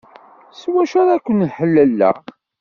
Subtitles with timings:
[0.59, 2.17] S wacu ara ken-ḥelleleɣ?